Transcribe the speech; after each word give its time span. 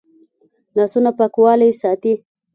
لاسونه 0.75 1.11
پاکوالی 1.17 1.69
ساتي 1.81 2.13